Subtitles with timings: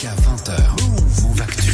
[0.00, 1.22] Jusqu'à 20h.
[1.28, 1.72] Move Actu.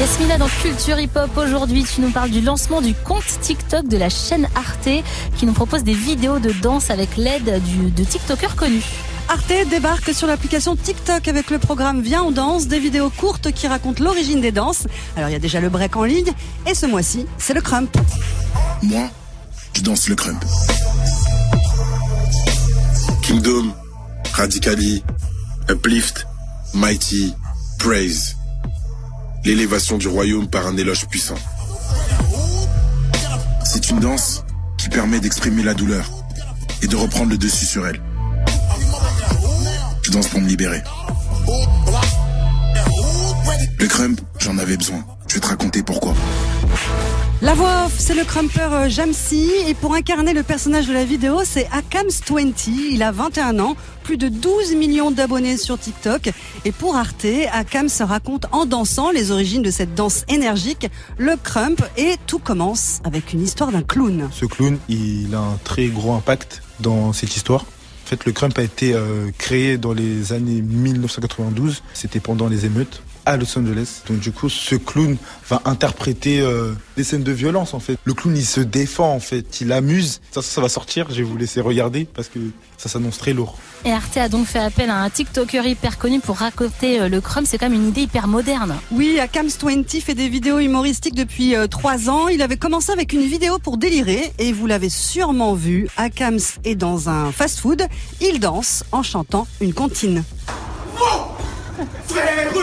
[0.00, 3.96] Yasmina dans Culture Hip Hop aujourd'hui, tu nous parles du lancement du compte TikTok de
[3.96, 4.88] la chaîne Arte
[5.36, 8.82] qui nous propose des vidéos de danse avec l'aide du- de TikTokers connus.
[9.28, 13.68] Arte débarque sur l'application TikTok avec le programme Viens on danse, des vidéos courtes qui
[13.68, 14.88] racontent l'origine des danses.
[15.16, 16.32] Alors il y a déjà le break en ligne
[16.66, 17.96] et ce mois-ci, c'est le crump.
[18.82, 19.08] Moi,
[19.76, 20.44] je danse le crump.
[23.22, 23.72] Kingdom,
[24.32, 25.04] Radicali,
[25.68, 26.26] Uplift,
[26.74, 27.34] Mighty,
[27.78, 28.36] Praise.
[29.44, 31.34] L'élévation du royaume par un éloge puissant.
[33.64, 34.44] C'est une danse
[34.78, 36.08] qui permet d'exprimer la douleur
[36.82, 38.00] et de reprendre le dessus sur elle.
[40.02, 40.82] Je danse pour me libérer.
[43.78, 45.04] Le crump, j'en avais besoin.
[45.28, 46.14] Je vais te raconter pourquoi.
[47.42, 51.06] La voix off, c'est le crumper euh, Jamsi et pour incarner le personnage de la
[51.06, 52.68] vidéo, c'est Akams20.
[52.92, 56.30] Il a 21 ans, plus de 12 millions d'abonnés sur TikTok
[56.66, 61.36] et pour Arte, Akam se raconte en dansant les origines de cette danse énergique, le
[61.42, 64.28] crump et tout commence avec une histoire d'un clown.
[64.32, 67.62] Ce clown, il a un très gros impact dans cette histoire.
[67.62, 71.82] En fait, le crump a été euh, créé dans les années 1992.
[71.94, 74.02] C'était pendant les émeutes à Los Angeles.
[74.08, 75.16] Donc du coup, ce clown
[75.48, 77.98] va interpréter euh, des scènes de violence en fait.
[78.04, 80.20] Le clown, il se défend en fait, il amuse.
[80.30, 81.06] Ça, ça, ça va sortir.
[81.10, 82.38] Je vais vous laisser regarder parce que
[82.76, 83.58] ça s'annonce très lourd.
[83.84, 87.20] Et Arte a donc fait appel à un TikToker hyper connu pour raconter euh, le
[87.20, 87.46] crump.
[87.48, 88.74] C'est quand même une idée hyper moderne.
[88.90, 92.28] Oui, Akams20 fait des vidéos humoristiques depuis euh, trois ans.
[92.28, 95.88] Il avait commencé avec une vidéo pour délirer et vous l'avez sûrement vu.
[95.96, 97.82] Akams est dans un fast-food.
[98.20, 100.24] Il danse en chantant une comptine.
[102.06, 102.59] Frère Jacques, frère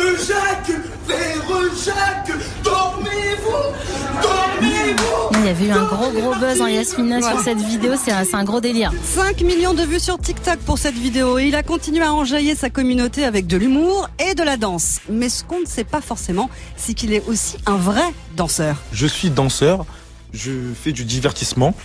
[1.86, 2.32] Jacques,
[2.64, 5.40] dormez-vous, dormez-vous.
[5.40, 7.94] Il y avait eu un gros gros buzz en Yasmina sur cette vidéo.
[8.04, 8.92] C'est un, c'est un gros délire.
[9.04, 12.56] 5 millions de vues sur TikTok pour cette vidéo et il a continué à enjailler
[12.56, 15.02] sa communauté avec de l'humour et de la danse.
[15.10, 18.78] Mais ce qu'on ne sait pas forcément, c'est qu'il est aussi un vrai danseur.
[18.92, 19.86] Je suis danseur.
[20.34, 21.76] Je fais du divertissement.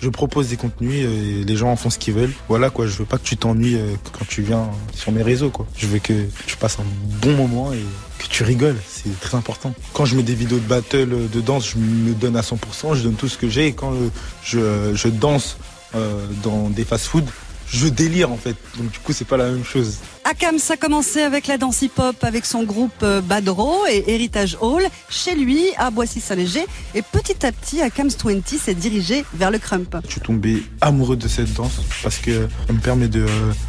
[0.00, 2.32] Je propose des contenus et les gens en font ce qu'ils veulent.
[2.48, 5.50] Voilà quoi, je veux pas que tu t'ennuies euh, quand tu viens sur mes réseaux
[5.50, 5.66] quoi.
[5.76, 6.84] Je veux que tu passes un
[7.24, 7.84] bon moment et
[8.32, 9.74] tu rigoles, c'est très important.
[9.92, 12.94] Quand je mets des vidéos de battle euh, de danse, je me donne à 100%,
[12.94, 14.08] je donne tout ce que j'ai quand euh,
[14.42, 15.58] je, je danse
[15.94, 17.26] euh, dans des fast-food,
[17.72, 18.56] je délire en fait.
[18.76, 19.96] Donc du coup, c'est pas la même chose.
[20.24, 24.82] Akams a commencé avec la danse hip-hop avec son groupe euh, Badro et Heritage Hall
[25.10, 29.96] chez lui à Boissy-Saint-Léger et petit à petit Akams20 s'est dirigé vers le crump.
[30.06, 33.26] Je suis tombé amoureux de cette danse parce que ça me permet de,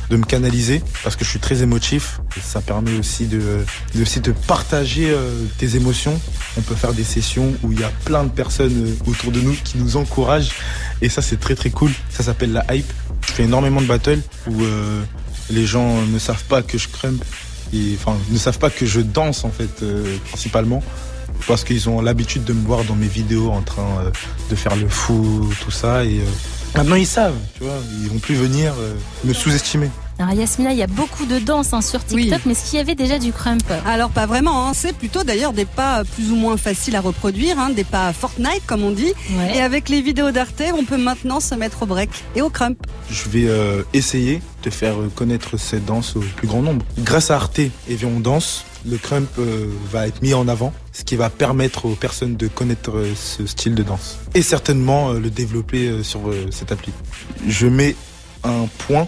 [0.10, 2.20] de me canaliser, parce que je suis très émotif.
[2.38, 3.42] Et ça permet aussi de,
[3.96, 6.20] de, aussi de partager euh, tes émotions.
[6.58, 9.40] On peut faire des sessions où il y a plein de personnes euh, autour de
[9.42, 10.52] nous qui nous encouragent.
[11.02, 11.92] Et ça, c'est très très cool.
[12.10, 12.92] Ça s'appelle la hype.
[13.34, 15.02] Je fais énormément de battles où euh,
[15.50, 17.26] les gens ne savent pas que je crump.
[17.74, 20.84] Et, enfin, ne savent pas que je danse en fait, euh, principalement
[21.48, 24.12] parce qu'ils ont l'habitude de me voir dans mes vidéos en train euh,
[24.52, 26.06] de faire le fou, tout ça.
[26.06, 26.22] Et
[26.76, 28.76] maintenant ils savent, tu vois, ils vont plus venir
[29.24, 29.90] me sous-estimer.
[30.20, 32.42] Alors Yasmina, il y a beaucoup de danse hein, sur TikTok, Oui.
[32.46, 33.64] mais est-ce qu'il y avait déjà du crump?
[33.86, 34.74] Alors pas vraiment, hein.
[34.76, 38.62] c'est plutôt d'ailleurs des pas plus ou moins faciles à reproduire, hein, des pas Fortnite
[38.68, 39.12] comme on dit.
[39.32, 39.58] Ouais.
[39.58, 42.78] Et avec les vidéos d'Arte, on peut maintenant se mettre au break et au crump.
[43.10, 46.86] Je vais euh, essayer de faire euh, connaître cette danse au plus grand nombre.
[47.00, 51.04] Grâce à Arte et Vion Danse, le crump euh, va être mis en avant, ce
[51.04, 54.20] qui va permettre aux personnes de connaître euh, ce style de danse.
[54.36, 56.94] Et certainement euh, le développer euh, sur euh, cette appli.
[57.48, 57.96] Je mets
[58.44, 59.08] un point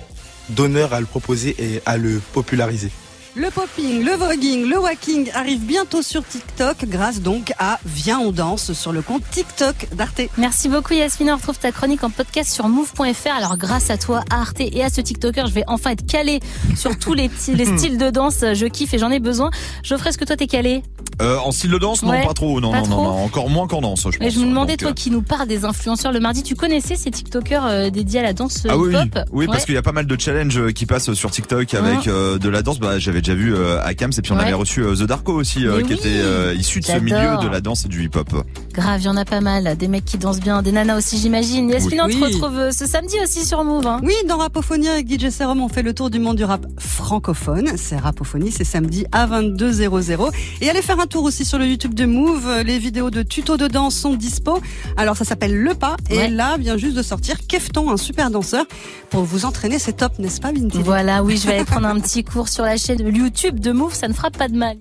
[0.49, 2.91] d'honneur à le proposer et à le populariser.
[3.37, 8.31] Le popping, le voguing, le whacking arrivent bientôt sur TikTok grâce donc à Viens on
[8.31, 10.21] danse sur le compte TikTok d'Arte.
[10.37, 13.35] Merci beaucoup Yasmina, on retrouve ta chronique en podcast sur move.fr.
[13.35, 16.39] Alors grâce à toi, à Arte et à ce TikToker, je vais enfin être calé
[16.77, 18.39] sur tous les, les styles de danse.
[18.53, 19.51] Je kiffe et j'en ai besoin.
[19.83, 20.81] Geoffrey, est-ce que toi t'es calé
[21.21, 22.59] Euh, en style de danse, non, Ouais, pas trop.
[22.59, 23.03] Non, pas non, non, trop.
[23.03, 24.33] non, encore moins qu'en danse, je pense.
[24.33, 26.95] je me demandais, Donc, toi euh, qui nous parles des influenceurs le mardi, tu connaissais
[26.95, 28.93] ces TikTokers euh, dédiés à la danse Ah oui,
[29.31, 31.85] oui, parce qu'il y a pas mal de challenges euh, qui passent sur TikTok avec
[31.85, 32.01] Hein.
[32.07, 32.79] euh, de la danse.
[32.79, 35.65] Bah, j'avais déjà vu euh, à et puis on avait reçu euh, The Darko aussi,
[35.65, 38.03] euh, Mais qui oui, était euh, issu de ce milieu de la danse et du
[38.03, 38.29] hip-hop.
[38.75, 39.77] Grave, il y en a pas mal.
[39.77, 41.69] Des mecs qui dansent bien, des nanas aussi, j'imagine.
[41.69, 42.23] Yasmina, on te Oui.
[42.23, 43.87] retrouve euh, ce samedi aussi sur Move.
[43.87, 44.01] Hein.
[44.03, 47.71] Oui, dans Rapophonie avec DJ Serum, on fait le tour du monde du rap francophone.
[47.77, 50.29] C'est Rapophonie, c'est samedi à 22h00.
[50.61, 52.63] Et allez faire un tour aussi sur le YouTube de Move.
[52.65, 54.59] Les vidéos de tutos de danse sont dispo.
[54.97, 55.95] Alors ça s'appelle Le Pas.
[56.09, 56.29] Et Ouais.
[56.29, 58.65] là vient juste de sortir Kefton, un super danseur.
[59.09, 61.99] Pour vous entraîner, c'est top, n'est-ce pas, Binti Voilà, oui, je vais aller prendre un
[61.99, 64.73] petit cours sur la chaîne YouTube de Move, ça ne fera pas de mal.